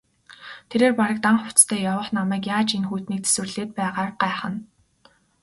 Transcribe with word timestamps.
Тэрээр 0.69 0.93
бараг 0.99 1.17
дан 1.25 1.35
хувцастай 1.39 1.79
явах 1.91 2.09
намайг 2.17 2.43
яаж 2.55 2.69
энэ 2.77 2.87
хүйтнийг 2.89 3.21
тэсвэрлээд 3.23 3.69
байгааг 3.77 4.13
гайхна. 4.23 4.57